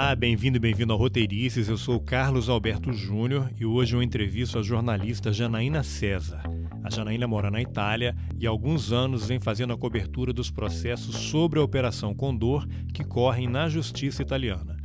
[0.00, 1.68] Olá, bem-vindo e bem-vindo ao Roteirices.
[1.68, 6.40] Eu sou Carlos Alberto Júnior e hoje eu entrevisto a jornalista Janaína César.
[6.84, 11.16] A Janaína mora na Itália e há alguns anos vem fazendo a cobertura dos processos
[11.16, 12.64] sobre a Operação Condor
[12.94, 14.76] que correm na justiça italiana.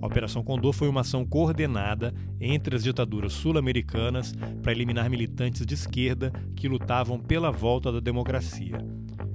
[0.00, 4.32] A Operação Condor foi uma ação coordenada entre as ditaduras sul-americanas
[4.62, 8.78] para eliminar militantes de esquerda que lutavam pela volta da democracia.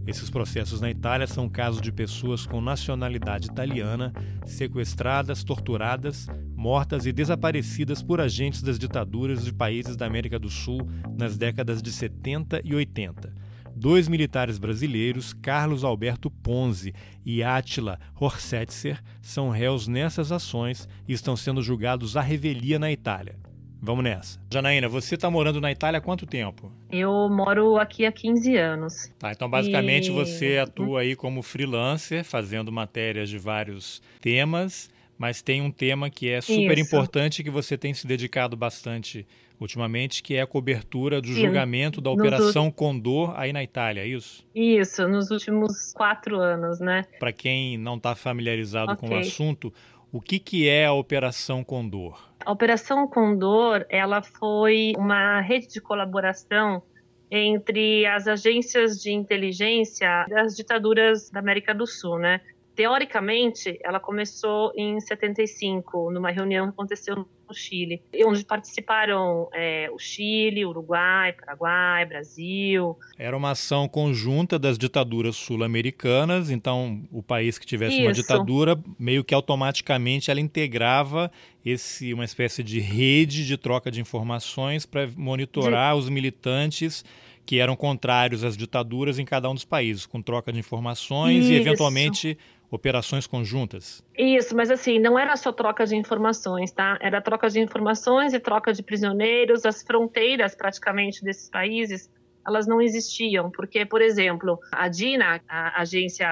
[0.07, 4.13] Esses processos na Itália são casos de pessoas com nacionalidade italiana
[4.45, 10.87] sequestradas, torturadas, mortas e desaparecidas por agentes das ditaduras de países da América do Sul
[11.17, 13.33] nas décadas de 70 e 80.
[13.75, 16.93] Dois militares brasileiros, Carlos Alberto Ponzi
[17.25, 23.37] e Átila Horsetzer, são réus nessas ações e estão sendo julgados à revelia na Itália.
[23.81, 24.39] Vamos nessa.
[24.51, 26.71] Janaína, você está morando na Itália há quanto tempo?
[26.91, 29.11] Eu moro aqui há 15 anos.
[29.19, 30.11] Tá, então basicamente e...
[30.11, 36.29] você atua aí como freelancer, fazendo matérias de vários temas, mas tem um tema que
[36.29, 36.87] é super Isso.
[36.87, 39.25] importante que você tem se dedicado bastante
[39.59, 41.45] ultimamente, que é a cobertura do Sim.
[41.45, 44.45] julgamento da Operação Condor aí na Itália, é isso?
[44.53, 47.05] Isso, nos últimos quatro anos, né?
[47.19, 49.07] Para quem não está familiarizado okay.
[49.07, 49.73] com o assunto,
[50.11, 52.34] o que, que é a Operação Condor?
[52.45, 56.83] A Operação Condor, ela foi uma rede de colaboração
[57.31, 62.39] entre as agências de inteligência das ditaduras da América do Sul, né?
[62.75, 69.99] Teoricamente, ela começou em 75, numa reunião que aconteceu no Chile, onde participaram é, o
[69.99, 72.97] Chile, Uruguai, Paraguai, Brasil.
[73.17, 78.05] Era uma ação conjunta das ditaduras sul-americanas, então o país que tivesse Isso.
[78.05, 81.31] uma ditadura, meio que automaticamente ela integrava
[81.63, 85.99] esse uma espécie de rede de troca de informações para monitorar de...
[85.99, 87.05] os militantes
[87.45, 91.53] que eram contrários às ditaduras em cada um dos países, com troca de informações Isso.
[91.53, 92.37] e eventualmente
[92.69, 94.03] operações conjuntas?
[94.17, 96.97] Isso, mas assim, não era só troca de informações, tá?
[97.01, 99.65] Era troca de informações e troca de prisioneiros.
[99.65, 102.09] As fronteiras, praticamente, desses países,
[102.45, 106.27] elas não existiam, porque, por exemplo, a DINA, a agência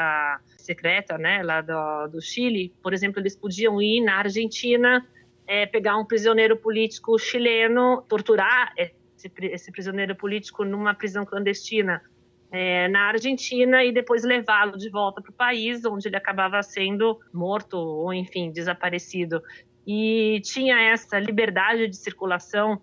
[0.58, 5.06] secreta, né, lá do, do Chile, por exemplo, eles podiam ir na Argentina,
[5.46, 12.02] é, pegar um prisioneiro político chileno, torturar esse, esse prisioneiro político numa prisão clandestina
[12.54, 17.20] é, na Argentina e depois levá-lo de volta para o país, onde ele acabava sendo
[17.34, 19.42] morto ou, enfim, desaparecido.
[19.88, 22.80] E tinha essa liberdade de circulação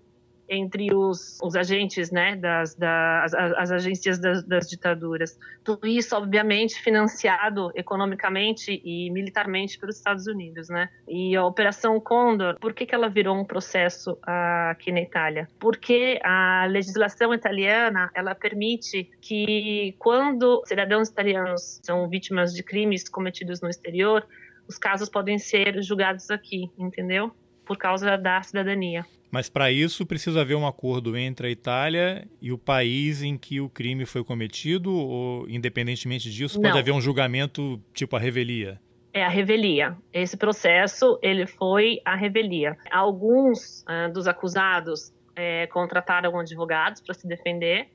[0.51, 5.39] entre os, os agentes, né, das, das as, as agências das, das, ditaduras.
[5.63, 10.91] Tudo isso, obviamente, financiado economicamente e militarmente pelos Estados Unidos, né?
[11.09, 15.49] E a Operação Condor, por que, que ela virou um processo aqui na Itália?
[15.61, 23.61] Porque a legislação italiana, ela permite que quando cidadãos italianos são vítimas de crimes cometidos
[23.61, 24.27] no exterior,
[24.67, 27.31] os casos podem ser julgados aqui, entendeu?
[27.65, 29.07] Por causa da cidadania.
[29.31, 33.61] Mas para isso precisa haver um acordo entre a Itália e o país em que
[33.61, 36.81] o crime foi cometido, ou independentemente disso, pode Não.
[36.81, 38.81] haver um julgamento tipo a revelia?
[39.13, 39.97] É a revelia.
[40.13, 42.77] Esse processo ele foi a revelia.
[42.91, 47.89] Alguns uh, dos acusados é, contrataram advogados para se defender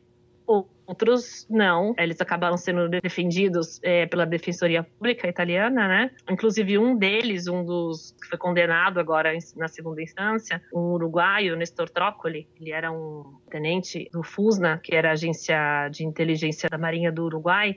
[0.47, 6.11] Outros não, eles acabaram sendo defendidos é, pela Defensoria Pública italiana, né?
[6.29, 11.89] Inclusive um deles, um dos que foi condenado agora na segunda instância, um uruguaio, Nestor
[11.89, 17.11] Trócoli, ele era um tenente do FUSNA, que era a agência de inteligência da Marinha
[17.11, 17.75] do Uruguai,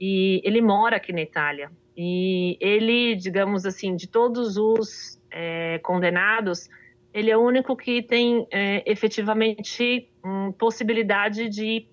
[0.00, 1.70] e ele mora aqui na Itália.
[1.94, 6.70] E ele, digamos assim, de todos os é, condenados,
[7.12, 11.86] ele é o único que tem é, efetivamente hum, possibilidade de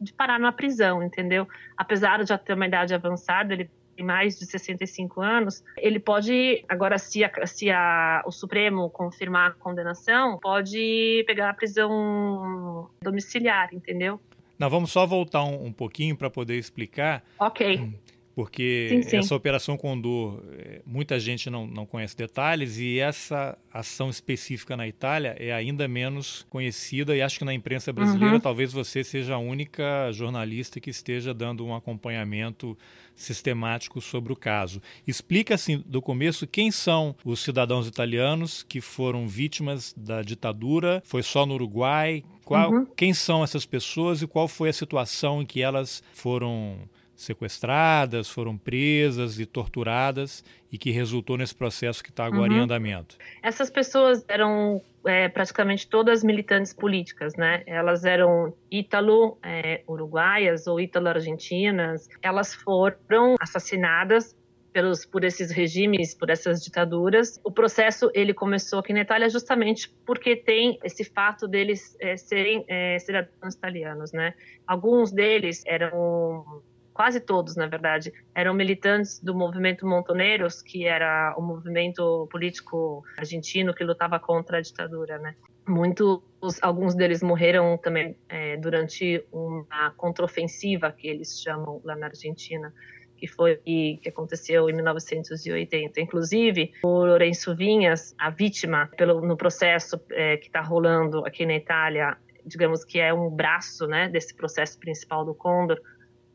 [0.00, 1.48] de parar numa prisão, entendeu?
[1.76, 6.62] Apesar de já ter uma idade avançada, ele tem mais de 65 anos, ele pode,
[6.68, 13.70] agora se, a, se a, o Supremo confirmar a condenação, pode pegar a prisão domiciliar,
[13.72, 14.20] entendeu?
[14.58, 17.22] Não, vamos só voltar um, um pouquinho para poder explicar.
[17.38, 17.92] Ok
[18.36, 19.16] porque sim, sim.
[19.16, 24.86] essa Operação Condor, eh, muita gente não, não conhece detalhes e essa ação específica na
[24.86, 28.40] Itália é ainda menos conhecida e acho que na imprensa brasileira uhum.
[28.40, 32.76] talvez você seja a única jornalista que esteja dando um acompanhamento
[33.14, 34.82] sistemático sobre o caso.
[35.06, 41.22] Explica assim do começo quem são os cidadãos italianos que foram vítimas da ditadura, foi
[41.22, 42.86] só no Uruguai, qual, uhum.
[42.94, 48.56] quem são essas pessoas e qual foi a situação em que elas foram sequestradas, foram
[48.58, 52.58] presas e torturadas e que resultou nesse processo que está agora uhum.
[52.58, 53.16] em andamento.
[53.42, 57.62] Essas pessoas eram é, praticamente todas militantes políticas, né?
[57.66, 62.08] Elas eram ítalo-uruguaias é, ou ítalo-argentinas.
[62.20, 64.36] Elas foram assassinadas
[64.76, 67.40] pelos, por esses regimes, por essas ditaduras.
[67.42, 72.62] O processo ele começou aqui na Itália justamente porque tem esse fato deles é, serem
[72.68, 74.34] é, cidadãos italianos, né?
[74.66, 76.62] Alguns deles eram
[76.96, 83.74] quase todos, na verdade, eram militantes do movimento Montoneiros, que era o movimento político argentino
[83.74, 85.34] que lutava contra a ditadura, né?
[85.68, 86.22] Muitos,
[86.62, 92.72] alguns deles morreram também é, durante uma contraofensiva que eles chamam lá na Argentina,
[93.14, 96.00] que foi que aconteceu em 1980.
[96.00, 101.56] Inclusive, o Lourenço Vinhas, a vítima pelo, no processo é, que está rolando aqui na
[101.56, 102.16] Itália,
[102.46, 105.78] digamos que é um braço né, desse processo principal do Condor,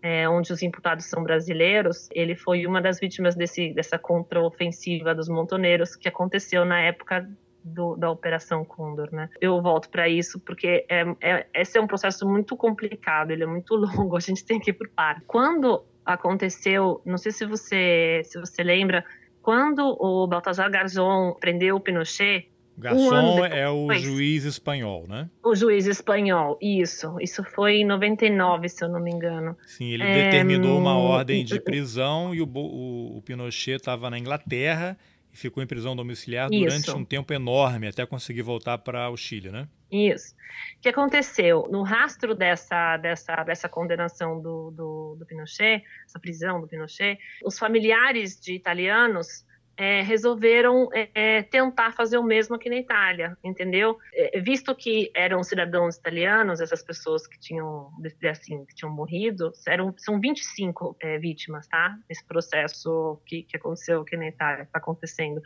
[0.02, 5.30] é, onde os imputados são brasileiros, ele foi uma das vítimas desse, dessa contraofensiva dos
[5.30, 7.30] montoneiros que aconteceu na época
[7.64, 9.30] do, da Operação Condor, né?
[9.40, 13.48] Eu volto para isso porque é, é, esse é um processo muito complicado, ele é
[13.48, 15.22] muito longo, a gente tem que ir por par.
[15.28, 19.06] Quando aconteceu, não sei se você se você lembra,
[19.42, 22.51] quando o Baltazar Garzón prendeu o Pinochet,
[22.82, 25.30] Garçom um é o juiz espanhol, né?
[25.44, 27.16] O juiz espanhol, isso.
[27.22, 29.56] Isso foi em 99, se eu não me engano.
[29.68, 30.24] Sim, ele é...
[30.24, 34.98] determinou uma ordem de prisão e o, o, o Pinochet estava na Inglaterra
[35.32, 36.98] e ficou em prisão domiciliar durante Isso.
[36.98, 39.68] um tempo enorme, até conseguir voltar para o Chile, né?
[39.92, 40.34] Isso.
[40.78, 41.68] O que aconteceu?
[41.70, 47.60] No rastro dessa, dessa, dessa condenação do, do, do Pinochet, essa prisão do Pinochet, os
[47.60, 49.46] familiares de italianos
[49.78, 53.98] é, resolveram é, é, tentar fazer o mesmo aqui na Itália, entendeu?
[54.14, 57.90] É, visto que eram cidadãos italianos, essas pessoas que tinham,
[58.30, 61.98] assim, que tinham morrido, eram, são 25 é, vítimas, tá?
[62.10, 65.42] Esse processo que, que aconteceu aqui na Itália, está acontecendo.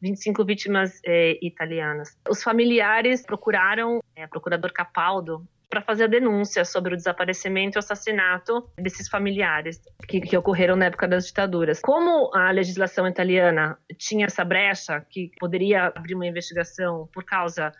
[0.00, 2.16] 25 vítimas é, italianas.
[2.28, 7.80] Os familiares procuraram, é, procurador Capaldo, para fazer a denúncia sobre o desaparecimento e o
[7.80, 9.78] assassinato desses familiares
[10.08, 11.80] que, que, ocorreram na época das ditaduras.
[11.82, 17.72] Como a legislação italiana tinha essa brecha que poderia abrir uma investigação por causa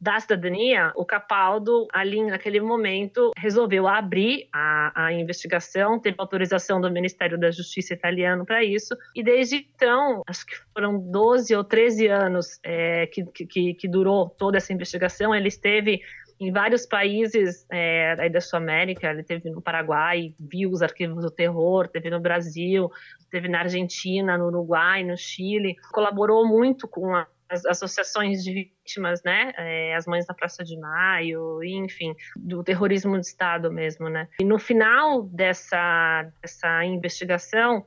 [0.00, 6.90] da cidadania, o Capaldo, ali naquele momento, resolveu abrir a, a investigação, teve autorização do
[6.90, 12.08] Ministério da Justiça italiano para isso, e desde então, acho que foram 12 ou 13
[12.08, 16.00] anos é, que, que, que durou toda essa investigação, ele esteve
[16.40, 21.30] em vários países é, aí da Sul-América, ele teve no Paraguai, viu os arquivos do
[21.30, 22.90] terror, teve no Brasil,
[23.30, 29.22] teve na Argentina, no Uruguai, no Chile, colaborou muito com a, as associações de vítimas,
[29.22, 34.28] né, é, as mães da Praça de Maio, enfim, do terrorismo de Estado mesmo, né.
[34.40, 37.86] E no final dessa, dessa investigação,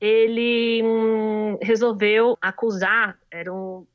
[0.00, 3.86] ele hum, resolveu acusar, eram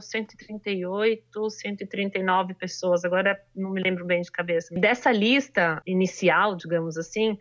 [0.00, 4.74] 138, 139 pessoas, agora não me lembro bem de cabeça.
[4.74, 7.38] Dessa lista inicial, digamos assim,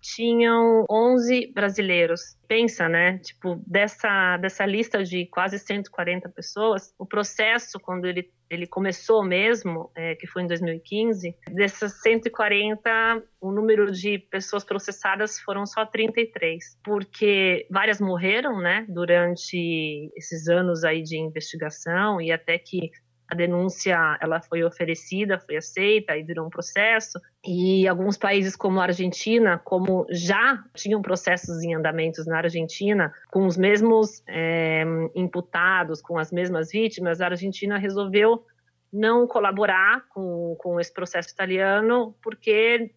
[0.00, 2.36] tinham 11 brasileiros.
[2.48, 3.18] Pensa, né?
[3.18, 9.90] Tipo, dessa, dessa lista de quase 140 pessoas, o processo, quando ele, ele começou mesmo,
[9.94, 16.78] é, que foi em 2015, dessas 140, o número de pessoas processadas foram só 33,
[16.82, 22.90] porque várias morreram, né, durante esses anos aí de investigação e até que
[23.30, 27.20] a denúncia ela foi oferecida, foi aceita e virou um processo.
[27.46, 33.46] E alguns países como a Argentina, como já tinham processos em andamentos na Argentina, com
[33.46, 34.82] os mesmos é,
[35.14, 38.44] imputados, com as mesmas vítimas, a Argentina resolveu
[38.92, 42.90] não colaborar com, com esse processo italiano, porque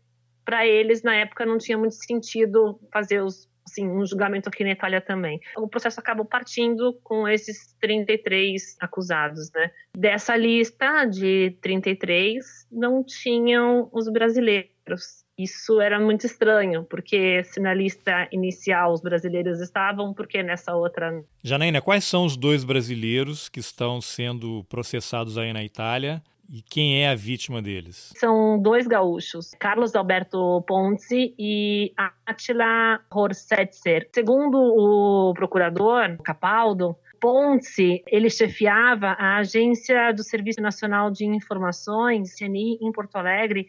[0.43, 4.71] para eles, na época, não tinha muito sentido fazer os assim, um julgamento aqui na
[4.71, 5.39] Itália também.
[5.57, 9.71] O processo acabou partindo com esses 33 acusados, né?
[9.97, 15.23] Dessa lista de 33, não tinham os brasileiros.
[15.37, 21.23] Isso era muito estranho, porque se na lista inicial os brasileiros estavam, porque nessa outra.
[21.43, 26.21] Janaína, quais são os dois brasileiros que estão sendo processados aí na Itália?
[26.55, 28.13] E quem é a vítima deles?
[28.15, 31.91] São dois gaúchos, Carlos Alberto Ponce e
[32.27, 34.07] Attila Horsetzer.
[34.13, 42.77] Segundo o procurador Capaldo, Ponce, ele chefiava a agência do Serviço Nacional de Informações, CNI,
[42.79, 43.65] em Porto Alegre,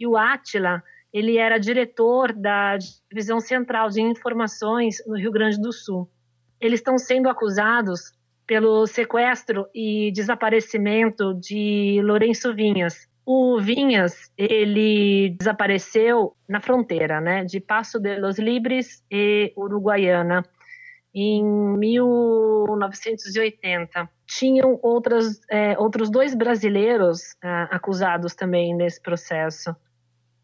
[0.00, 2.76] e o Attila, ele era diretor da
[3.08, 6.10] Divisão Central de Informações no Rio Grande do Sul.
[6.60, 8.12] Eles estão sendo acusados
[8.46, 13.08] pelo sequestro e desaparecimento de Lourenço Vinhas.
[13.26, 20.44] O Vinhas, ele desapareceu na fronteira, né, de Passo de los Libres e Uruguaiana
[21.14, 21.42] em
[21.78, 24.10] 1980.
[24.26, 29.74] Tinham outras, é, outros dois brasileiros é, acusados também nesse processo,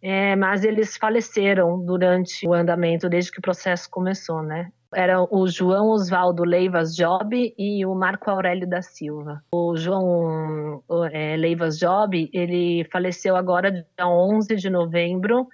[0.01, 4.71] é, mas eles faleceram durante o andamento, desde que o processo começou, né?
[4.95, 9.43] Eram o João Oswaldo Leivas Job e o Marco Aurélio da Silva.
[9.53, 10.83] O João
[11.13, 15.49] é, Leivas Job, ele faleceu agora dia 11 de novembro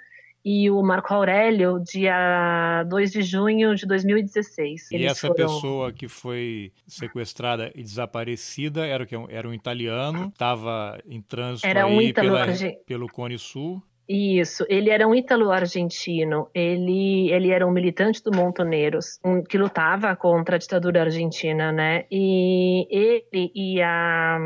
[0.48, 4.92] e o Marco Aurélio, dia 2 de junho de 2016.
[4.92, 5.34] E essa foram...
[5.34, 11.98] pessoa que foi sequestrada e desaparecida era, era um italiano, estava em trânsito era um
[11.98, 12.46] aí pela,
[12.86, 13.82] pelo Cone Sul.
[14.08, 20.14] Isso, ele era um ítalo-argentino, ele, ele era um militante do Montoneiros, um, que lutava
[20.14, 22.04] contra a ditadura argentina, né?
[22.08, 24.38] E ele e a,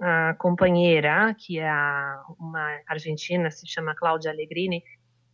[0.00, 1.68] a companheira, que é
[2.38, 4.84] uma argentina, se chama Cláudia Allegrini,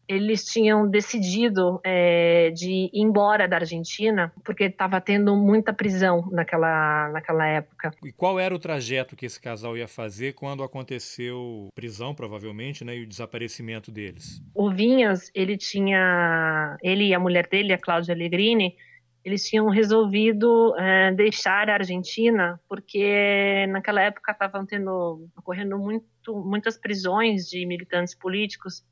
[0.09, 7.09] eles tinham decidido é, de ir embora da Argentina porque estava tendo muita prisão naquela,
[7.11, 7.93] naquela época.
[8.05, 12.97] E qual era o trajeto que esse casal ia fazer quando aconteceu prisão, provavelmente, né,
[12.97, 14.43] e o desaparecimento deles?
[14.55, 18.77] O Vinhas, ele tinha, ele e a mulher dele, a Cláudia Allegrini,
[19.25, 26.05] eles tinham resolvido é, deixar a Argentina porque naquela época estavam tendo ocorrendo muito,
[26.45, 28.85] muitas prisões de militantes políticos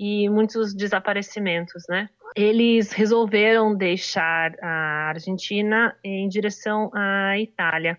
[0.00, 2.08] e muitos desaparecimentos, né?
[2.34, 7.98] Eles resolveram deixar a Argentina em direção à Itália.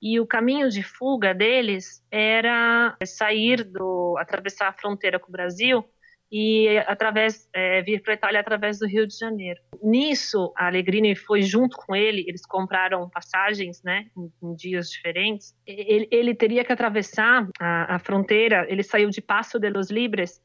[0.00, 5.84] E o caminho de fuga deles era sair do, atravessar a fronteira com o Brasil
[6.30, 9.60] e através é, vir para a Itália através do Rio de Janeiro.
[9.82, 12.24] Nisso, a Allegrini foi junto com ele.
[12.28, 15.54] Eles compraram passagens, né, em, em dias diferentes.
[15.66, 18.64] Ele, ele, teria que atravessar a, a, fronteira.
[18.68, 20.40] Ele saiu de Passo de los Libres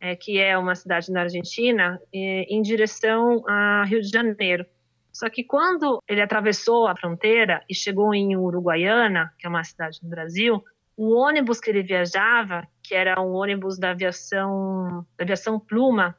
[0.00, 4.64] é, que é uma cidade na Argentina, é, em direção a Rio de Janeiro.
[5.12, 9.98] Só que quando ele atravessou a fronteira e chegou em Uruguaiana, que é uma cidade
[10.02, 10.62] no Brasil,
[10.96, 16.16] o ônibus que ele viajava, que era um ônibus da aviação, da aviação Pluma,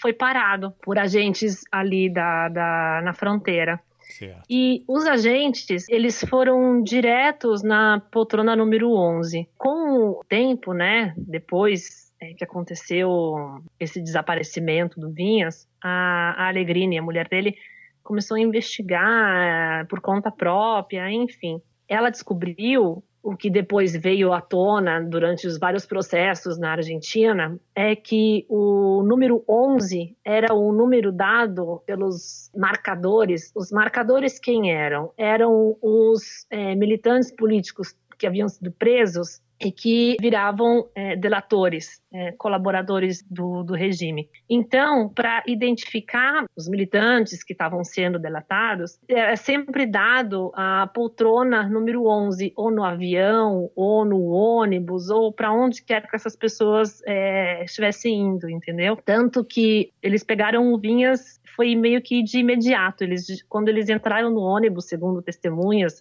[0.00, 3.80] foi parado por agentes ali da, da na fronteira.
[4.00, 4.42] Certo.
[4.48, 9.46] E os agentes, eles foram diretos na poltrona número 11.
[9.58, 16.98] Com o tempo, né, depois é, que aconteceu esse desaparecimento do Vinhas, a, a Alegrini,
[16.98, 17.56] a mulher dele,
[18.02, 21.60] começou a investigar por conta própria, enfim.
[21.86, 27.94] Ela descobriu o que depois veio à tona durante os vários processos na Argentina é
[27.94, 33.52] que o número 11 era o número dado pelos marcadores.
[33.54, 35.12] Os marcadores quem eram?
[35.16, 42.32] Eram os é, militantes políticos que haviam sido presos e que viravam é, delatores, é,
[42.32, 44.28] colaboradores do, do, regime.
[44.48, 52.06] Então, para identificar os militantes que estavam sendo delatados, é sempre dado a poltrona número
[52.06, 57.64] 11, ou no avião, ou no ônibus, ou para onde quer que essas pessoas é,
[57.64, 58.96] estivessem indo, entendeu?
[58.96, 63.02] Tanto que eles pegaram Vinhas, foi meio que de imediato.
[63.02, 66.00] Eles, quando eles entraram no ônibus, segundo testemunhas,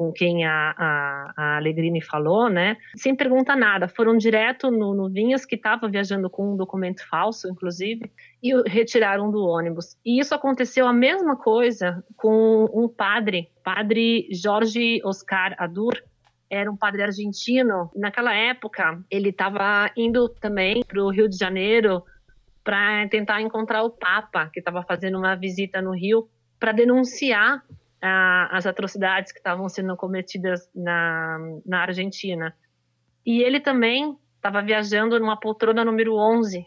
[0.00, 2.78] com quem a, a, a Alegrini falou, né?
[2.96, 7.46] Sem perguntar nada, foram direto no, no Vinhas, que estava viajando com um documento falso,
[7.50, 8.10] inclusive,
[8.42, 9.98] e o retiraram do ônibus.
[10.02, 15.92] E isso aconteceu a mesma coisa com um padre, padre Jorge Oscar Adur,
[16.48, 17.90] era um padre argentino.
[17.94, 22.02] Naquela época, ele estava indo também para o Rio de Janeiro
[22.64, 26.26] para tentar encontrar o Papa, que estava fazendo uma visita no Rio,
[26.58, 27.62] para denunciar
[28.02, 32.56] as atrocidades que estavam sendo cometidas na, na Argentina.
[33.24, 36.66] E ele também estava viajando numa poltrona número 11.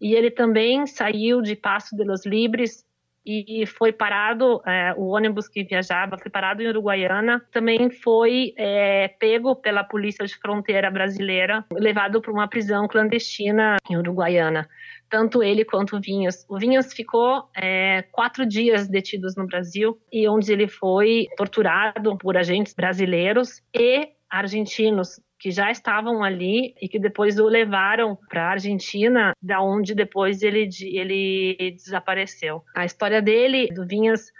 [0.00, 2.84] E ele também saiu de Passo de los Libres
[3.24, 9.08] e foi parado, é, o ônibus que viajava foi parado em Uruguaiana, também foi é,
[9.08, 14.68] pego pela polícia de fronteira brasileira, levado para uma prisão clandestina em Uruguaiana.
[15.08, 16.44] Tanto ele quanto o Vinhas.
[16.48, 22.36] O Vinhas ficou é, quatro dias detidos no Brasil e onde ele foi torturado por
[22.36, 28.50] agentes brasileiros e argentinos que já estavam ali e que depois o levaram para a
[28.52, 32.62] Argentina, da onde depois ele, ele desapareceu.
[32.74, 34.32] A história dele, do Vinhas,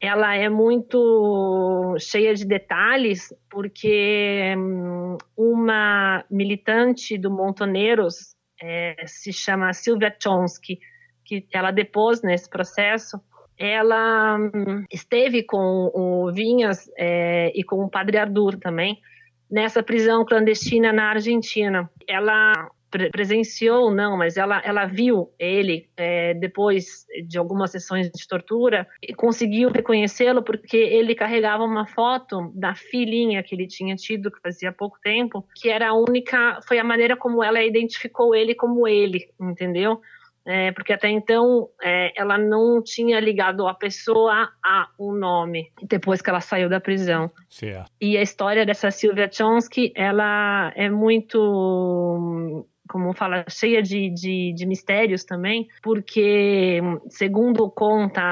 [0.00, 9.72] ela é muito cheia de detalhes, porque hum, uma militante do Montoneiros, é, se chama
[9.72, 10.78] Silvia Chonsky,
[11.24, 13.20] que ela depois nesse processo,
[13.56, 19.00] ela hum, esteve com o Vinhas é, e com o Padre Ardur também
[19.50, 21.90] nessa prisão clandestina na Argentina.
[22.06, 22.70] Ela
[23.12, 29.14] presenciou não, mas ela, ela viu ele é, depois de algumas sessões de tortura e
[29.14, 34.72] conseguiu reconhecê-lo porque ele carregava uma foto da filhinha que ele tinha tido que fazia
[34.72, 39.28] pouco tempo, que era a única, foi a maneira como ela identificou ele como ele,
[39.38, 40.00] entendeu?
[40.48, 46.22] É, porque até então é, ela não tinha ligado a pessoa a um nome, depois
[46.22, 47.30] que ela saiu da prisão.
[47.50, 47.90] Certo.
[48.00, 54.66] E a história dessa Sylvia Chomsky, ela é muito como fala, cheia de, de, de,
[54.66, 58.22] mistérios também, porque, segundo conta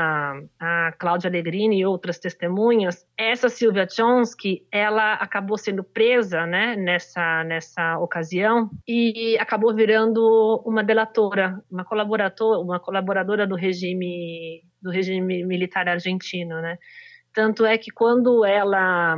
[0.58, 7.44] a Cláudia Allegrini e outras testemunhas, essa Silvia Chomsky, ela acabou sendo presa, né, nessa,
[7.44, 15.44] nessa ocasião e acabou virando uma delatora, uma colaboradora, uma colaboradora do regime do regime
[15.44, 16.78] militar argentino, né?
[17.36, 19.14] Tanto é que quando ela,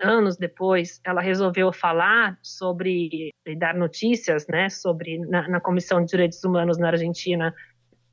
[0.00, 6.42] anos depois, ela resolveu falar sobre, dar notícias, né, sobre, na, na Comissão de Direitos
[6.42, 7.54] Humanos na Argentina,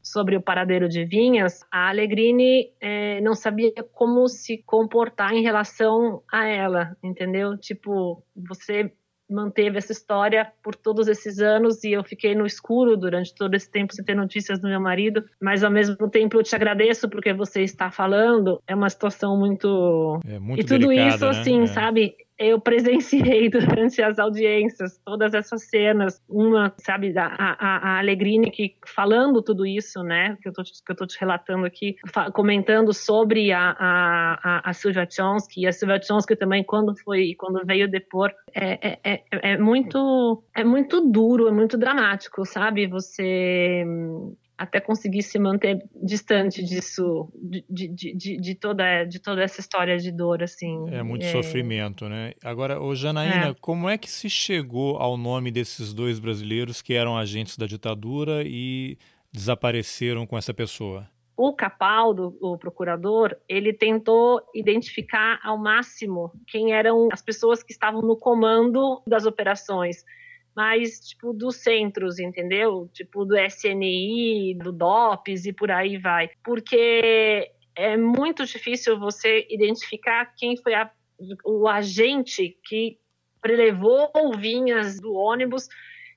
[0.03, 6.21] sobre o paradeiro de Vinhas, a Alegrini é, não sabia como se comportar em relação
[6.29, 7.57] a ela, entendeu?
[7.57, 8.91] Tipo, você
[9.29, 13.69] manteve essa história por todos esses anos e eu fiquei no escuro durante todo esse
[13.69, 17.33] tempo sem ter notícias do meu marido, mas ao mesmo tempo eu te agradeço porque
[17.33, 18.61] você está falando.
[18.67, 21.31] É uma situação muito é muito e tudo delicada, isso né?
[21.31, 21.67] assim, é.
[21.67, 22.15] sabe?
[22.37, 28.75] Eu presenciei durante as audiências todas essas cenas, uma, sabe, a, a, a Alegrini que
[28.85, 31.95] falando tudo isso, né, que eu tô, que eu tô te relatando aqui,
[32.33, 37.65] comentando sobre a, a, a, Silvia Chomsky, e a Silvia Chomsky também, quando foi, quando
[37.65, 39.23] veio depor, é, é, é,
[39.53, 43.85] é muito, é muito duro, é muito dramático, sabe, você
[44.57, 49.97] até conseguir se manter distante disso, de, de, de, de, toda, de toda essa história
[49.97, 50.85] de dor, assim.
[50.89, 51.31] É muito é...
[51.31, 52.33] sofrimento, né?
[52.43, 53.55] Agora, ô Janaína, é.
[53.59, 58.43] como é que se chegou ao nome desses dois brasileiros que eram agentes da ditadura
[58.45, 58.97] e
[59.31, 61.07] desapareceram com essa pessoa?
[61.37, 68.01] O Capaldo, o procurador, ele tentou identificar ao máximo quem eram as pessoas que estavam
[68.01, 70.05] no comando das operações
[70.55, 72.89] mas tipo dos centros, entendeu?
[72.93, 76.29] Tipo do SNI, do DOPS e por aí vai.
[76.43, 80.89] Porque é muito difícil você identificar quem foi a,
[81.43, 82.97] o agente que
[83.41, 85.67] prelevou vinhas do ônibus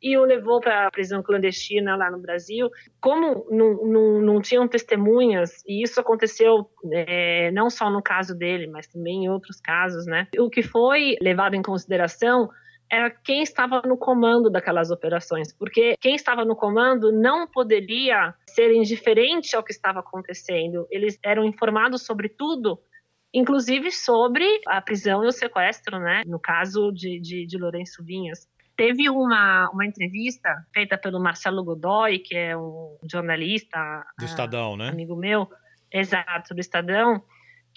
[0.00, 2.70] e o levou para a prisão clandestina lá no Brasil.
[3.00, 8.68] Como não, não, não tinham testemunhas, e isso aconteceu é, não só no caso dele,
[8.68, 10.28] mas também em outros casos, né?
[10.38, 12.48] O que foi levado em consideração
[12.90, 18.72] era quem estava no comando daquelas operações, porque quem estava no comando não poderia ser
[18.74, 20.86] indiferente ao que estava acontecendo.
[20.90, 22.80] Eles eram informados sobre tudo,
[23.32, 26.22] inclusive sobre a prisão e o sequestro, né?
[26.26, 28.48] No caso de, de, de Lourenço Vinhas.
[28.74, 34.04] Teve uma, uma entrevista feita pelo Marcelo Godoy, que é um jornalista.
[34.18, 34.88] Do Estadão, né?
[34.88, 35.48] Amigo meu,
[35.92, 37.22] exato, do Estadão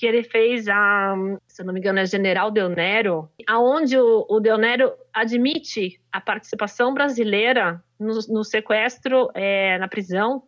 [0.02, 1.14] que ele fez a,
[1.48, 6.20] se não me engano, é General Del Nero, aonde o, o Del Nero admite a
[6.20, 10.42] participação brasileira no, no sequestro é, na prisão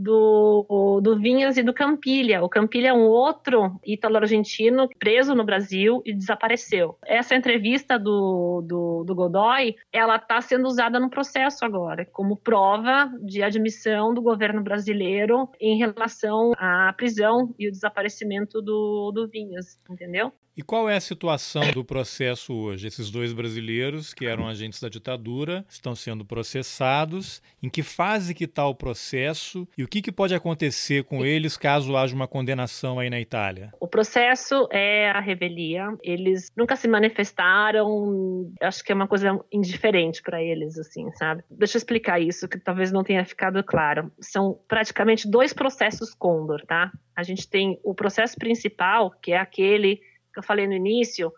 [0.00, 2.42] do, do Vinhas e do Campilha.
[2.42, 6.96] O Campilha é um outro ítalo-argentino preso no Brasil e desapareceu.
[7.04, 13.10] Essa entrevista do, do, do Godoy, ela está sendo usada no processo agora, como prova
[13.22, 19.78] de admissão do governo brasileiro em relação à prisão e o desaparecimento do, do Vinhas,
[19.88, 20.32] entendeu?
[20.56, 22.86] E qual é a situação do processo hoje?
[22.86, 27.40] Esses dois brasileiros, que eram agentes da ditadura, estão sendo processados.
[27.62, 29.66] Em que fase que está o processo?
[29.78, 33.72] E o que, que pode acontecer com eles caso haja uma condenação aí na Itália?
[33.80, 35.86] O processo é a revelia.
[36.02, 38.52] Eles nunca se manifestaram.
[38.60, 41.44] Acho que é uma coisa indiferente para eles, assim, sabe?
[41.50, 44.10] Deixa eu explicar isso, que talvez não tenha ficado claro.
[44.20, 46.90] São praticamente dois processos Condor, tá?
[47.14, 50.00] A gente tem o processo principal, que é aquele
[50.32, 51.32] que eu falei no início,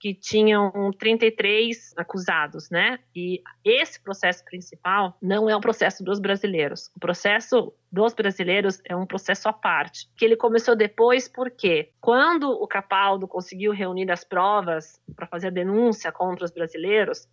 [0.00, 3.00] que tinham 33 acusados, né?
[3.14, 6.88] E esse processo principal não é o processo dos brasileiros.
[6.94, 12.50] O processo dos brasileiros é um processo à parte, que ele começou depois porque quando
[12.50, 17.26] o Capaldo conseguiu reunir as provas para fazer a denúncia contra os brasileiros,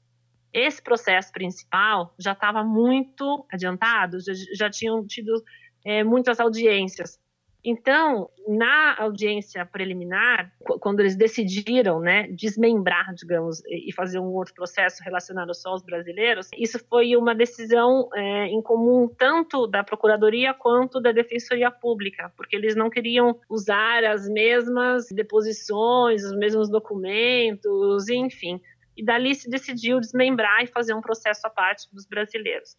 [0.51, 5.43] esse processo principal já estava muito adiantado, já, já tinham tido
[5.85, 7.19] é, muitas audiências.
[7.67, 15.03] Então, na audiência preliminar, quando eles decidiram né, desmembrar, digamos, e fazer um outro processo
[15.03, 21.01] relacionado só aos brasileiros, isso foi uma decisão é, em comum tanto da Procuradoria quanto
[21.01, 28.61] da Defensoria Pública, porque eles não queriam usar as mesmas deposições, os mesmos documentos, enfim.
[28.95, 32.75] E dali se decidiu desmembrar e fazer um processo à parte dos brasileiros.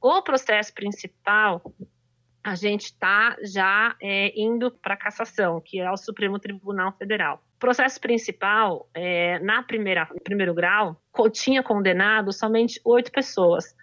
[0.00, 1.62] O processo principal
[2.44, 7.42] a gente está já é, indo para a cassação, que é o Supremo Tribunal Federal.
[7.56, 11.00] O processo principal, é, na primeira, no primeiro grau,
[11.32, 13.76] tinha condenado somente oito pessoas.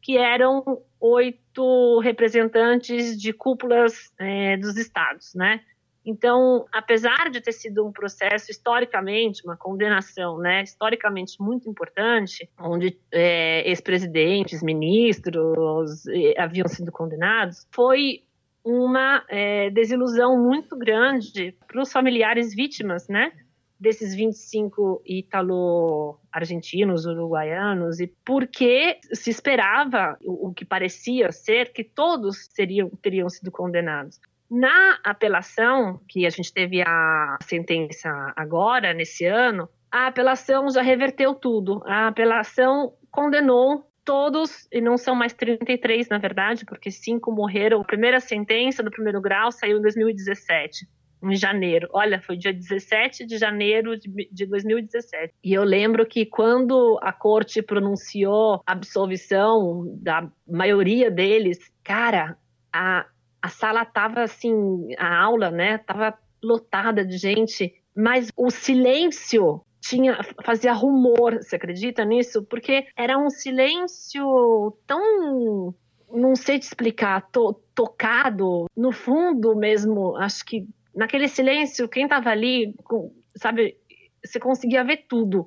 [0.00, 5.60] que eram oito representantes de cúpulas é, dos estados, né?
[6.08, 12.98] Então, apesar de ter sido um processo historicamente, uma condenação, né, historicamente muito importante, onde
[13.12, 18.22] é, ex-presidentes, ministros é, haviam sido condenados, foi
[18.64, 23.30] uma é, desilusão muito grande para os familiares vítimas, né,
[23.78, 32.48] desses 25 italo-argentinos, uruguaianos, e porque se esperava, o, o, que parecia ser, que todos
[32.50, 34.18] seriam, teriam sido condenados.
[34.50, 41.34] Na apelação, que a gente teve a sentença agora, nesse ano, a apelação já reverteu
[41.34, 41.82] tudo.
[41.86, 47.82] A apelação condenou todos, e não são mais 33, na verdade, porque cinco morreram.
[47.82, 50.86] A primeira sentença do primeiro grau saiu em 2017
[51.22, 51.88] em janeiro.
[51.92, 55.34] Olha, foi dia 17 de janeiro de, 2017.
[55.44, 62.38] E eu lembro que quando a corte pronunciou a absolvição da maioria deles, cara,
[62.72, 63.04] a,
[63.48, 70.18] a sala tava assim, a aula, né, tava lotada de gente, mas o silêncio tinha
[70.44, 72.44] fazia rumor, você acredita nisso?
[72.44, 75.74] Porque era um silêncio tão
[76.10, 82.30] não sei te explicar, to, tocado, no fundo mesmo, acho que naquele silêncio, quem estava
[82.30, 82.74] ali,
[83.36, 83.76] sabe,
[84.24, 85.46] você conseguia ver tudo.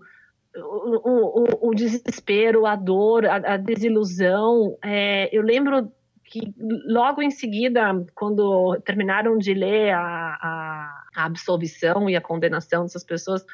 [0.56, 4.78] O, o, o desespero, a dor, a, a desilusão.
[4.84, 5.92] É, eu lembro
[6.32, 6.54] que
[6.88, 13.04] logo em seguida, quando terminaram de ler a, a, a absolvição e a condenação dessas
[13.04, 13.46] pessoas,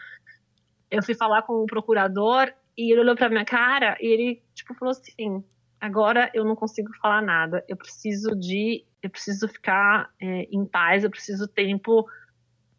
[0.92, 4.76] eu fui falar com o procurador e ele olhou para minha cara e ele tipo
[4.76, 5.44] falou assim:
[5.82, 11.04] agora eu não consigo falar nada, eu preciso de eu preciso ficar é, em paz,
[11.04, 12.08] eu preciso tempo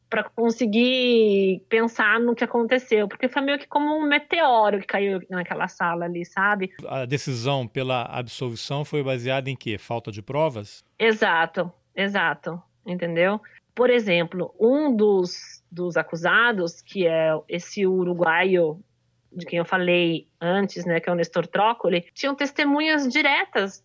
[0.08, 5.20] para conseguir pensar no que aconteceu, porque foi meio que como um meteoro que caiu
[5.28, 6.72] naquela sala ali, sabe?
[6.86, 9.76] A decisão pela absolvição foi baseada em quê?
[9.78, 10.84] Falta de provas?
[10.98, 13.40] Exato, exato, entendeu?
[13.74, 18.82] Por exemplo, um dos, dos acusados, que é esse uruguaio
[19.32, 23.84] de quem eu falei antes, né, que é o Nestor Trócoli, tinham testemunhas diretas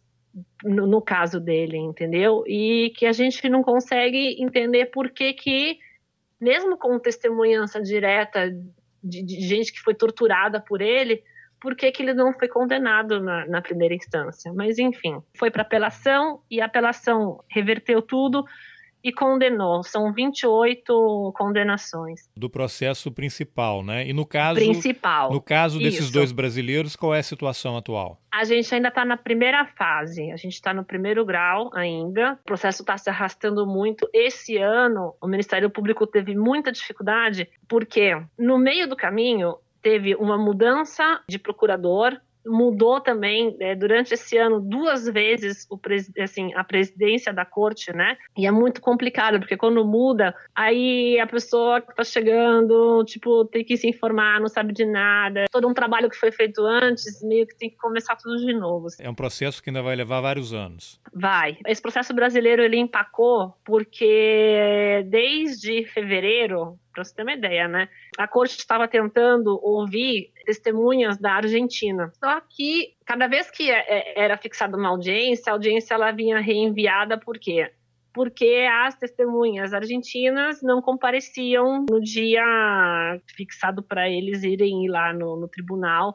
[0.64, 2.44] no, no, caso dele, entendeu?
[2.48, 5.78] E que a gente não consegue entender por que que,
[6.44, 8.52] mesmo com testemunhança direta
[9.02, 11.24] de, de gente que foi torturada por ele,
[11.60, 14.52] por que, que ele não foi condenado na, na primeira instância?
[14.54, 18.44] Mas, enfim, foi para apelação e a apelação reverteu tudo
[19.04, 19.84] e condenou.
[19.84, 22.30] São 28 condenações.
[22.36, 24.08] Do processo principal, né?
[24.08, 24.60] E no caso.
[24.60, 25.32] Principal.
[25.32, 26.14] No caso desses Isso.
[26.14, 28.20] dois brasileiros, qual é a situação atual?
[28.32, 32.34] A gente ainda está na primeira fase, a gente está no primeiro grau ainda.
[32.42, 34.10] O processo está se arrastando muito.
[34.14, 40.38] Esse ano, o Ministério Público teve muita dificuldade, porque no meio do caminho teve uma
[40.38, 45.80] mudança de procurador mudou também é, durante esse ano duas vezes o
[46.22, 48.18] assim, a presidência da corte, né?
[48.38, 53.64] E é muito complicado, porque quando muda, aí a pessoa que tá chegando, tipo, tem
[53.64, 55.46] que se informar, não sabe de nada.
[55.52, 58.88] Todo um trabalho que foi feito antes, meio que tem que começar tudo de novo.
[59.00, 61.00] É um processo que ainda vai levar vários anos.
[61.14, 61.58] Vai.
[61.68, 67.90] Esse processo brasileiro, ele empacou porque desde fevereiro, para você ter uma ideia, né?
[68.18, 72.12] A corte estava tentando ouvir testemunhas da Argentina.
[72.20, 76.40] Só que cada vez que é, é, era fixada uma audiência, a audiência ela vinha
[76.40, 77.72] reenviada por quê?
[78.14, 82.44] Porque as testemunhas argentinas não compareciam no dia
[83.36, 86.14] fixado para eles irem lá no, no tribunal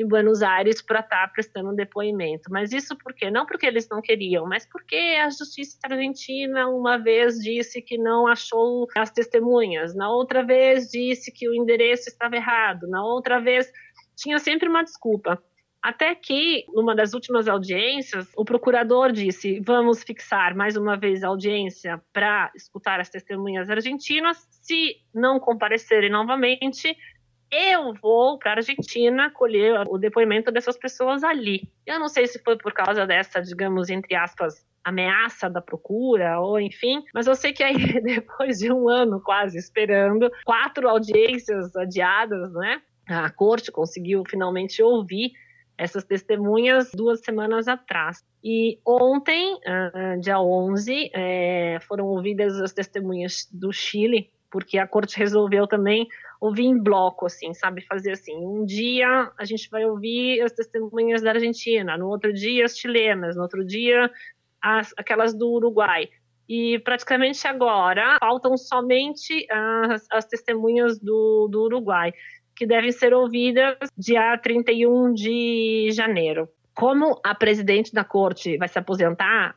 [0.00, 2.50] em Buenos Aires para estar tá prestando um depoimento.
[2.50, 3.30] Mas isso por quê?
[3.30, 8.26] Não porque eles não queriam, mas porque a justiça argentina uma vez disse que não
[8.26, 13.70] achou as testemunhas, na outra vez disse que o endereço estava errado, na outra vez
[14.16, 15.42] tinha sempre uma desculpa.
[15.82, 21.28] Até que, numa das últimas audiências, o procurador disse: vamos fixar mais uma vez a
[21.28, 24.46] audiência para escutar as testemunhas argentinas.
[24.50, 26.94] Se não comparecerem novamente,
[27.50, 31.68] eu vou para a Argentina colher o depoimento dessas pessoas ali.
[31.86, 36.60] Eu não sei se foi por causa dessa, digamos, entre aspas, ameaça da procura, ou
[36.60, 42.52] enfim, mas eu sei que aí, depois de um ano quase esperando, quatro audiências adiadas,
[42.54, 42.80] né?
[43.08, 45.32] A corte conseguiu finalmente ouvir
[45.76, 48.22] essas testemunhas duas semanas atrás.
[48.44, 55.18] E ontem, uh, dia 11, é, foram ouvidas as testemunhas do Chile, porque a corte
[55.18, 56.06] resolveu também
[56.40, 57.82] ouvir em bloco, assim, sabe?
[57.82, 62.64] Fazer assim, um dia a gente vai ouvir as testemunhas da Argentina, no outro dia
[62.64, 64.10] as chilenas, no outro dia
[64.60, 66.08] as, aquelas do Uruguai.
[66.48, 72.12] E praticamente agora faltam somente as, as testemunhas do, do Uruguai,
[72.56, 76.48] que devem ser ouvidas dia 31 de janeiro
[76.80, 79.54] como a presidente da corte vai se aposentar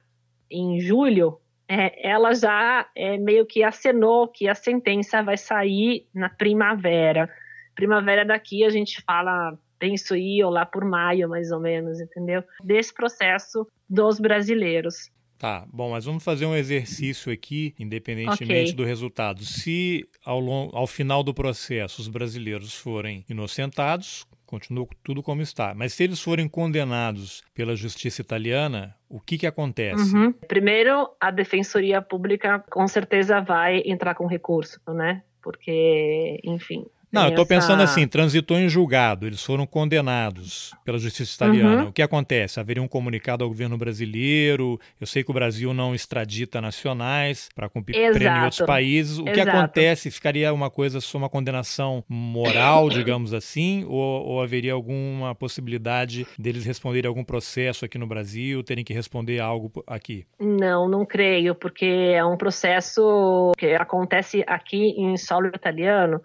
[0.52, 6.30] em julho, é, ela já é, meio que acenou que a sentença vai sair na
[6.30, 7.30] primavera.
[7.76, 12.44] Primavera daqui a gente fala, penso ir ou lá por maio, mais ou menos, entendeu?
[12.64, 15.12] Desse processo dos brasileiros.
[15.38, 18.74] Tá, bom, mas vamos fazer um exercício aqui, independentemente okay.
[18.74, 19.44] do resultado.
[19.44, 25.74] Se ao, long, ao final do processo os brasileiros forem inocentados, continua tudo como está.
[25.74, 30.16] Mas se eles forem condenados pela justiça italiana, o que, que acontece?
[30.16, 30.32] Uhum.
[30.32, 35.24] Primeiro, a Defensoria Pública com certeza vai entrar com recurso, né?
[35.42, 41.36] Porque, enfim, não, eu estou pensando assim, transitou em julgado, eles foram condenados pela justiça
[41.36, 41.84] italiana.
[41.84, 41.90] Uhum.
[41.90, 42.60] O que acontece?
[42.60, 47.70] Haveria um comunicado ao governo brasileiro, eu sei que o Brasil não extradita nacionais para
[47.70, 49.20] cumprir pena em outros países.
[49.20, 49.34] O Exato.
[49.34, 50.10] que acontece?
[50.10, 56.66] Ficaria uma coisa só uma condenação moral, digamos assim, ou, ou haveria alguma possibilidade deles
[56.66, 60.26] responderem algum processo aqui no Brasil, terem que responder algo aqui?
[60.40, 66.20] Não, não creio, porque é um processo que acontece aqui em solo italiano,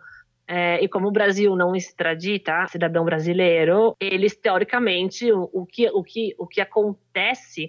[0.49, 6.03] é, e como o Brasil não extradita cidadão brasileiro, eles teoricamente o, o, que, o,
[6.03, 7.69] que, o que acontece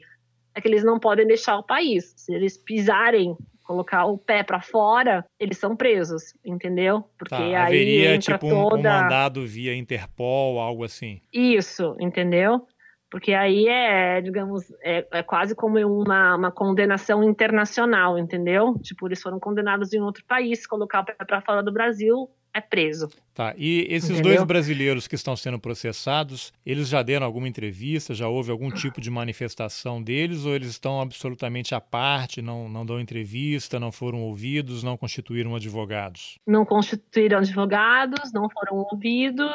[0.56, 2.14] é que eles não podem deixar o país.
[2.16, 7.04] Se eles pisarem colocar o pé para fora, eles são presos, entendeu?
[7.18, 8.78] Porque tá, aí haveria tipo um, toda...
[8.78, 11.22] um mandado via Interpol, algo assim.
[11.34, 12.66] Isso, entendeu?
[13.12, 18.76] Porque aí é, digamos, é, é quase como uma, uma, condenação internacional, entendeu?
[18.82, 22.62] Tipo, eles foram condenados em outro país, colocar o pé para fora do Brasil, é
[22.62, 23.10] preso.
[23.34, 24.34] Tá, e esses Entendeu?
[24.34, 29.00] dois brasileiros que estão sendo processados, eles já deram alguma entrevista, já houve algum tipo
[29.00, 34.22] de manifestação deles, ou eles estão absolutamente à parte, não, não dão entrevista, não foram
[34.22, 36.38] ouvidos, não constituíram advogados?
[36.46, 39.52] Não constituíram advogados, não foram ouvidos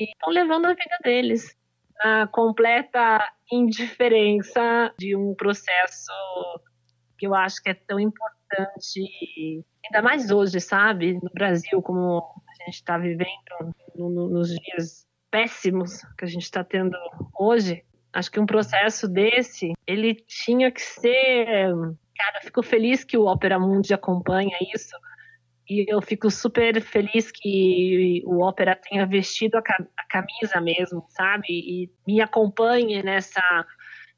[0.00, 1.56] e estão levando a vida deles.
[2.02, 6.12] Na completa indiferença de um processo
[7.18, 11.14] que eu acho que é tão importante ainda mais hoje, sabe?
[11.14, 13.28] No Brasil, como a gente está vivendo
[13.96, 16.96] no, no, nos dias péssimos que a gente está tendo
[17.38, 21.72] hoje, acho que um processo desse, ele tinha que ser...
[22.16, 24.96] Cara, eu fico feliz que o Opera Mundi acompanha isso,
[25.68, 29.62] e eu fico super feliz que o Opera tenha vestido a
[30.08, 31.46] camisa mesmo, sabe?
[31.50, 33.42] E me acompanhe nessa,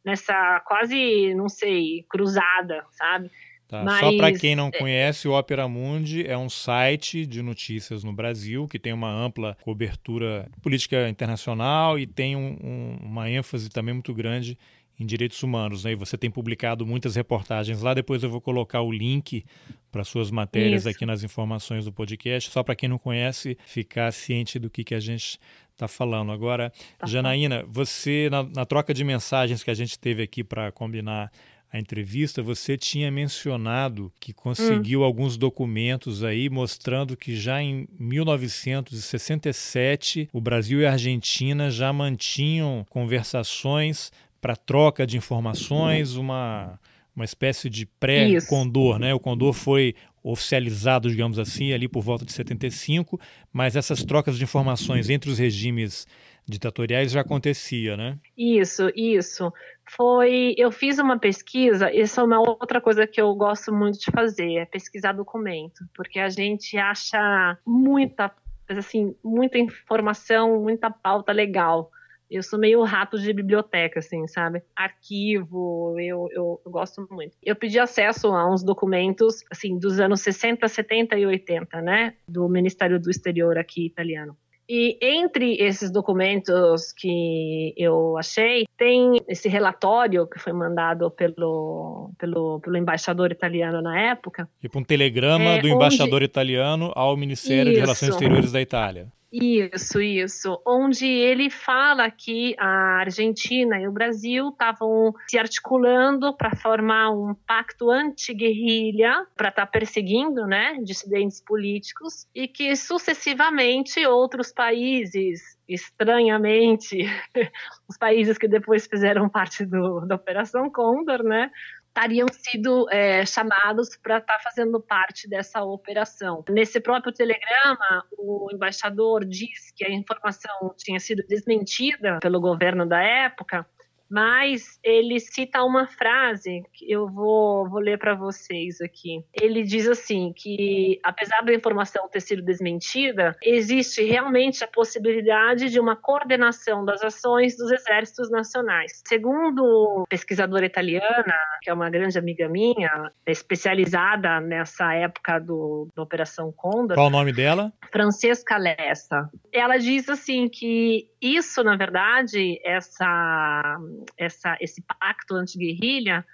[0.05, 3.31] nessa quase, não sei, cruzada, sabe?
[3.71, 3.85] Tá?
[3.85, 4.01] Mas...
[4.01, 8.13] Só para quem não é, conhece, o Opera Mundi é um site de notícias no
[8.13, 13.95] Brasil que tem uma ampla cobertura política internacional e tem um, um, uma ênfase também
[13.95, 14.59] muito grande
[14.99, 15.85] em direitos humanos.
[15.85, 15.93] Né?
[15.93, 17.95] E você tem publicado muitas reportagens lá.
[17.95, 19.45] Depois eu vou colocar o link
[19.93, 20.89] para suas matérias Isso.
[20.89, 24.97] aqui nas informações do podcast, só para quem não conhece ficar ciente do que, que
[24.97, 25.39] a gente
[25.71, 26.33] está falando.
[26.33, 30.73] Agora, tá Janaína, você, na, na troca de mensagens que a gente teve aqui para
[30.73, 31.31] combinar
[31.73, 35.05] a entrevista, você tinha mencionado que conseguiu hum.
[35.05, 42.85] alguns documentos aí mostrando que já em 1967 o Brasil e a Argentina já mantinham
[42.91, 46.77] conversações para troca de informações, uma,
[47.15, 49.15] uma espécie de pré-condor, né?
[49.15, 53.19] O condor foi oficializado, digamos assim, ali por volta de 75,
[53.53, 56.07] mas essas trocas de informações entre os regimes
[56.51, 58.19] ditatoriais já acontecia, né?
[58.37, 59.53] Isso, isso.
[59.97, 64.11] Foi, eu fiz uma pesquisa, isso é uma outra coisa que eu gosto muito de
[64.13, 68.31] fazer, é pesquisar documento, porque a gente acha muita,
[68.69, 71.91] assim, muita informação, muita pauta legal.
[72.31, 74.63] Eu sou meio rato de biblioteca, assim, sabe?
[74.77, 77.37] Arquivo, eu, eu, eu, gosto muito.
[77.43, 82.15] Eu pedi acesso a uns documentos, assim, dos anos 60, 70 e 80, né?
[82.29, 84.37] Do Ministério do Exterior aqui italiano.
[84.73, 92.61] E entre esses documentos que eu achei, tem esse relatório que foi mandado pelo, pelo,
[92.61, 94.49] pelo embaixador italiano na época.
[94.61, 96.27] Tipo um telegrama é, do embaixador onde...
[96.27, 97.75] italiano ao Ministério Isso.
[97.75, 99.09] de Relações Exteriores da Itália.
[99.33, 100.61] Isso, isso.
[100.67, 107.33] Onde ele fala que a Argentina e o Brasil estavam se articulando para formar um
[107.47, 116.99] pacto anti-guerrilha para estar tá perseguindo né, dissidentes políticos e que sucessivamente outros países, estranhamente,
[117.89, 121.53] os países que depois fizeram parte do, da Operação Condor, né,
[121.91, 126.45] estariam sido é, chamados para estar tá fazendo parte dessa operação.
[126.49, 133.03] Nesse próprio telegrama, o embaixador diz que a informação tinha sido desmentida pelo governo da
[133.03, 133.67] época
[134.11, 139.25] mas ele cita uma frase que eu vou, vou ler para vocês aqui.
[139.41, 145.79] Ele diz assim que apesar da informação ter sido desmentida, existe realmente a possibilidade de
[145.79, 149.01] uma coordenação das ações dos exércitos nacionais.
[149.07, 156.53] Segundo pesquisadora italiana, que é uma grande amiga minha, especializada nessa época do, da Operação
[156.53, 156.97] Condor.
[156.97, 157.73] Qual o nome dela?
[157.93, 159.29] Francesca Lessa.
[159.53, 163.79] Ela diz assim que isso, na verdade, essa
[164.17, 166.25] essa, esse pacto anti-guerrilha,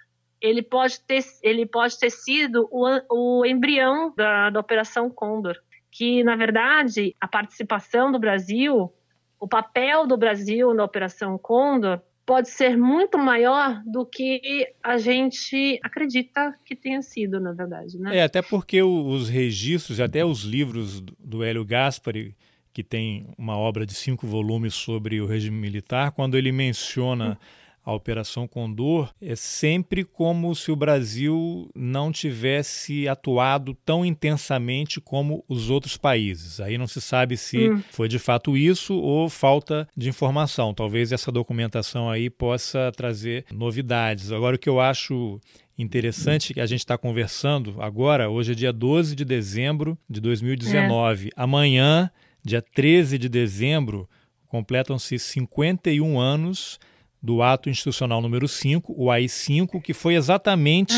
[0.40, 5.56] ele pode ter, ele pode ter sido o, o embrião da, da Operação Condor,
[5.90, 8.92] que, na verdade, a participação do Brasil,
[9.40, 15.78] o papel do Brasil na Operação Condor, pode ser muito maior do que a gente
[15.82, 17.96] acredita que tenha sido, na verdade.
[17.98, 18.18] Né?
[18.18, 22.36] É, até porque os registros, até os livros do Hélio Gaspari,
[22.76, 27.38] que tem uma obra de cinco volumes sobre o regime militar, quando ele menciona.
[27.40, 35.00] Hum a Operação Condor, é sempre como se o Brasil não tivesse atuado tão intensamente
[35.00, 36.58] como os outros países.
[36.58, 37.80] Aí não se sabe se hum.
[37.92, 40.74] foi de fato isso ou falta de informação.
[40.74, 44.32] Talvez essa documentação aí possa trazer novidades.
[44.32, 45.40] Agora, o que eu acho
[45.78, 51.28] interessante que a gente está conversando agora, hoje é dia 12 de dezembro de 2019.
[51.28, 51.30] É.
[51.36, 52.10] Amanhã,
[52.46, 54.08] dia 13 de dezembro,
[54.46, 56.78] completam-se 51 anos
[57.20, 60.94] do ato institucional número 5, o AI-5, que foi exatamente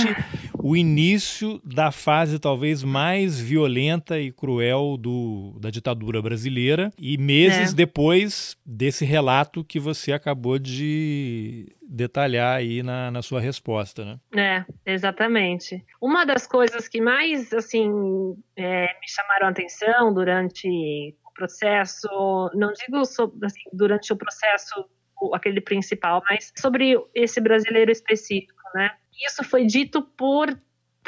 [0.63, 7.73] o início da fase talvez mais violenta e cruel do, da ditadura brasileira e meses
[7.73, 7.75] é.
[7.75, 14.19] depois desse relato que você acabou de detalhar aí na, na sua resposta, né?
[14.37, 15.83] É, exatamente.
[15.99, 17.89] Uma das coisas que mais, assim,
[18.55, 22.09] é, me chamaram a atenção durante processo,
[22.55, 24.85] não digo sobre, assim, durante o processo
[25.35, 28.91] aquele principal, mas sobre esse brasileiro específico, né?
[29.27, 30.49] Isso foi dito por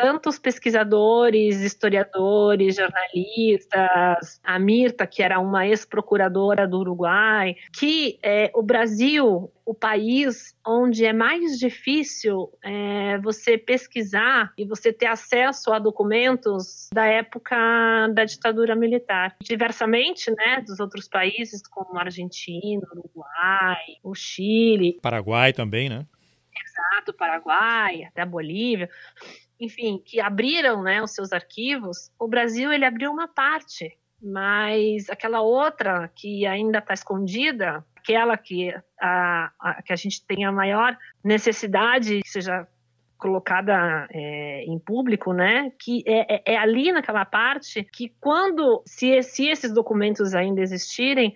[0.00, 8.62] tantos pesquisadores, historiadores, jornalistas, a Mirta, que era uma ex-procuradora do Uruguai, que é, o
[8.62, 15.78] Brasil, o país onde é mais difícil é, você pesquisar e você ter acesso a
[15.78, 17.54] documentos da época
[18.14, 19.36] da ditadura militar.
[19.42, 24.98] Diversamente, né, dos outros países como Argentina, Uruguai, o Chile.
[25.02, 26.06] Paraguai também, né?
[26.64, 28.88] Exato, Paraguai, até a Bolívia
[29.60, 35.40] enfim, que abriram né, os seus arquivos, o Brasil ele abriu uma parte, mas aquela
[35.42, 40.96] outra que ainda está escondida, aquela que a, a, que a gente tem a maior
[41.22, 42.66] necessidade que seja
[43.18, 45.70] colocada é, em público, né?
[45.78, 51.34] Que é, é, é, ali naquela parte que quando se, se esses documentos ainda existirem,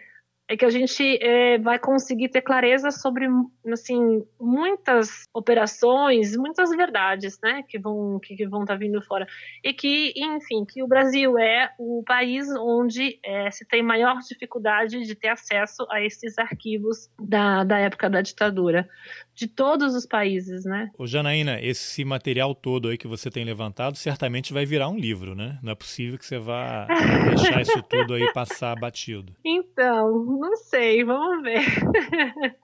[0.55, 3.27] é que a gente é, vai conseguir ter clareza sobre
[3.73, 9.27] assim muitas operações, muitas verdades, né, que vão que, que vão estar tá vindo fora.
[9.63, 15.03] E que, enfim, que o Brasil é o país onde é, se tem maior dificuldade
[15.03, 18.89] de ter acesso a esses arquivos da, da época da ditadura
[19.35, 20.91] de todos os países, né?
[20.97, 25.35] Ô Janaína, esse material todo aí que você tem levantado certamente vai virar um livro,
[25.35, 25.59] né?
[25.63, 26.87] Não é possível que você vá
[27.29, 29.35] deixar isso tudo aí passar batido.
[29.45, 31.65] Então, não sei, vamos ver.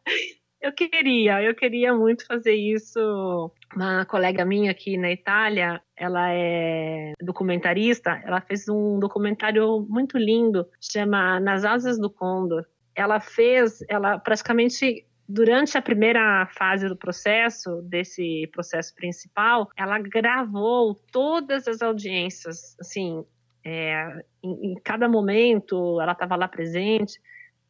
[0.60, 3.50] eu queria, eu queria muito fazer isso.
[3.74, 10.66] Uma colega minha aqui na Itália, ela é documentarista, ela fez um documentário muito lindo,
[10.80, 12.64] chama Nas Asas do Condor.
[12.94, 20.94] Ela fez, ela praticamente durante a primeira fase do processo, desse processo principal, ela gravou
[21.12, 23.24] todas as audiências, assim,
[23.64, 27.20] é, em, em, cada momento ela estava lá presente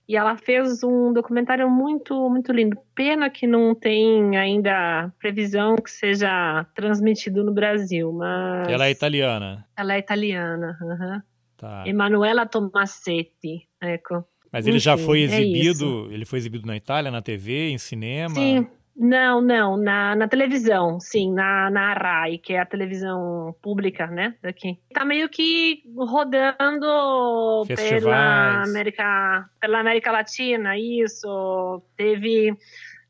[0.08, 2.78] e ela fez um documentário muito muito lindo.
[2.94, 9.66] Pena que não tem ainda previsão que seja transmitido no Brasil, mas ela é italiana.
[9.76, 10.78] Ela é italiana.
[10.80, 11.22] Uhum.
[11.58, 11.84] Tá.
[11.86, 14.24] Emanuela Tomassetti, ecco.
[14.52, 17.70] Mas ele Enfim, já foi é exibido, é ele foi exibido na Itália, na TV,
[17.70, 18.34] em cinema?
[18.34, 24.06] Sim, não, não, na, na televisão, sim, na, na RAI, que é a televisão pública,
[24.06, 24.78] né, daqui.
[24.92, 28.02] Tá meio que rodando Festivais.
[28.02, 31.82] pela América, pela América Latina, isso.
[31.96, 32.54] Teve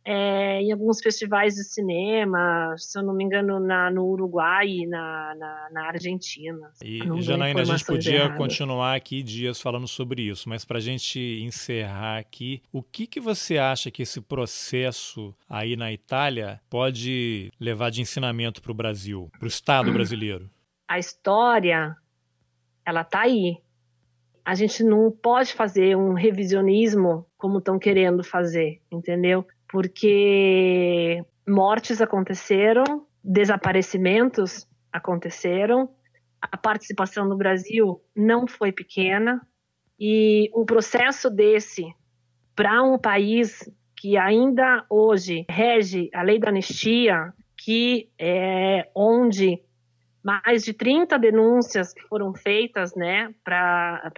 [0.04, 4.86] é, em alguns festivais de cinema, se eu não me engano, na, no Uruguai e
[4.86, 6.72] na, na, na Argentina.
[6.82, 8.38] E, Janaína, a gente podia erradas.
[8.38, 13.20] continuar aqui dias falando sobre isso, mas para a gente encerrar aqui, o que, que
[13.20, 19.30] você acha que esse processo aí na Itália pode levar de ensinamento para o Brasil,
[19.38, 20.50] para o Estado brasileiro?
[20.88, 21.94] A história,
[22.84, 23.58] ela está aí.
[24.44, 29.46] A gente não pode fazer um revisionismo como estão querendo fazer, entendeu?
[29.70, 35.88] Porque mortes aconteceram, desaparecimentos aconteceram,
[36.42, 39.40] a participação no Brasil não foi pequena
[39.98, 41.84] e o processo desse
[42.56, 49.62] para um país que ainda hoje rege a lei da anistia, que é onde
[50.24, 54.10] mais de 30 denúncias foram feitas, né, para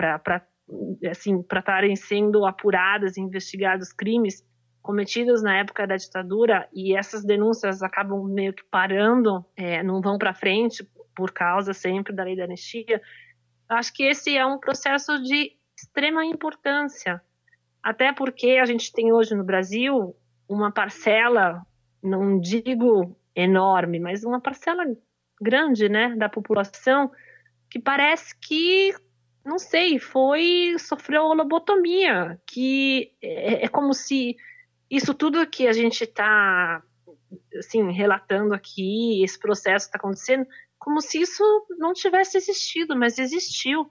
[1.10, 4.42] assim, para estarem sendo apuradas, investigados crimes
[4.82, 10.18] cometidos na época da ditadura e essas denúncias acabam meio que parando, é, não vão
[10.18, 13.00] para frente por causa sempre da lei da anistia.
[13.68, 17.22] Acho que esse é um processo de extrema importância,
[17.82, 20.14] até porque a gente tem hoje no Brasil
[20.48, 21.64] uma parcela,
[22.02, 24.84] não digo enorme, mas uma parcela
[25.40, 27.10] grande, né, da população
[27.70, 28.94] que parece que
[29.44, 34.36] não sei, foi sofreu lobotomia, que é, é como se
[34.92, 36.82] isso tudo que a gente está
[37.58, 40.46] assim relatando aqui, esse processo está acontecendo,
[40.78, 41.42] como se isso
[41.78, 43.90] não tivesse existido, mas existiu.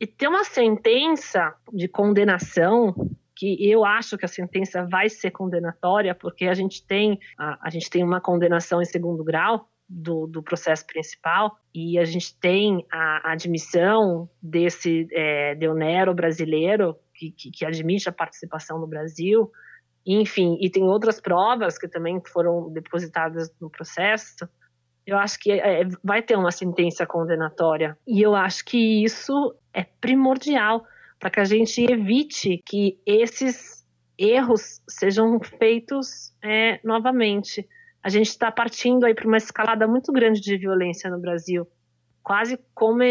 [0.00, 2.94] E tem uma sentença de condenação
[3.36, 7.70] que eu acho que a sentença vai ser condenatória, porque a gente tem a, a
[7.70, 12.86] gente tem uma condenação em segundo grau, do, do, processo principal e a gente tem
[12.92, 19.50] a, admissão desse é, Deonero brasileiro que, que, que, admite a participação no Brasil,
[20.06, 24.48] enfim, e tem outras provas que também foram depositadas no processo.
[25.06, 29.84] Eu acho que é, vai ter uma sentença condenatória e eu acho que isso é
[30.00, 30.84] primordial
[31.18, 33.86] para que a gente evite que esses
[34.16, 37.66] erros sejam feitos é, novamente
[38.02, 41.68] a gente está partindo aí para uma escalada muito grande de violência no Brasil.
[42.22, 43.02] Quase como,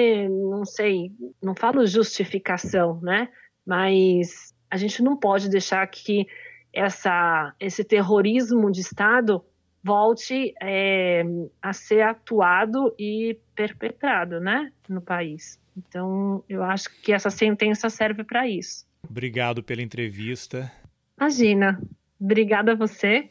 [0.51, 1.11] não sei,
[1.41, 3.29] não falo justificação, né?
[3.65, 6.25] Mas a gente não pode deixar que
[6.73, 9.43] essa, esse terrorismo de Estado
[9.83, 11.23] volte é,
[11.61, 15.59] a ser atuado e perpetrado, né, no país.
[15.77, 18.85] Então, eu acho que essa sentença serve para isso.
[19.09, 20.71] Obrigado pela entrevista.
[21.17, 21.81] Imagina.
[22.19, 23.29] Obrigada a você.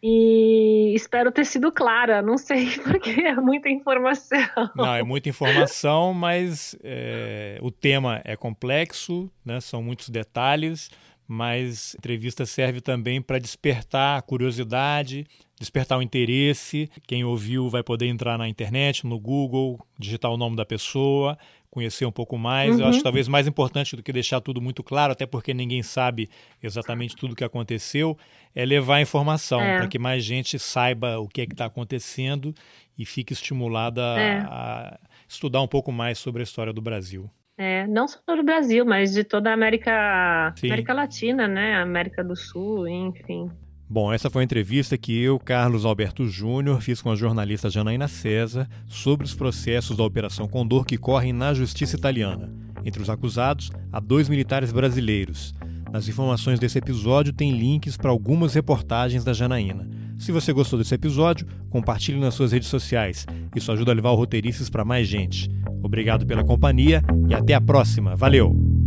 [0.00, 4.70] E espero ter sido clara, não sei, porque é muita informação.
[4.76, 9.60] Não, é muita informação, mas é, o tema é complexo, né?
[9.60, 10.88] são muitos detalhes,
[11.28, 15.26] mas a entrevista serve também para despertar a curiosidade,
[15.60, 16.90] despertar o interesse.
[17.06, 21.36] Quem ouviu vai poder entrar na internet, no Google, digitar o nome da pessoa
[21.70, 22.76] conhecer um pouco mais.
[22.76, 22.82] Uhum.
[22.82, 26.28] Eu acho talvez mais importante do que deixar tudo muito claro, até porque ninguém sabe
[26.62, 28.16] exatamente tudo o que aconteceu,
[28.54, 29.78] é levar a informação é.
[29.78, 32.54] para que mais gente saiba o que é que está acontecendo
[32.98, 34.38] e fique estimulada é.
[34.40, 34.98] a
[35.28, 37.30] estudar um pouco mais sobre a história do Brasil.
[37.58, 41.74] É, não só do Brasil, mas de toda a América, América Latina, né?
[41.74, 43.50] América do Sul, enfim.
[43.90, 48.06] Bom, essa foi a entrevista que eu, Carlos Alberto Júnior, fiz com a jornalista Janaína
[48.06, 52.52] César sobre os processos da Operação Condor que correm na justiça italiana.
[52.84, 55.52] Entre os acusados, há dois militares brasileiros.
[55.90, 59.88] Nas informações desse episódio tem links para algumas reportagens da Janaína.
[60.18, 63.26] Se você gostou desse episódio, compartilhe nas suas redes sociais.
[63.56, 65.50] Isso ajuda a levar o Roteirices para mais gente.
[65.82, 68.14] Obrigado pela companhia e até a próxima.
[68.16, 68.77] Valeu!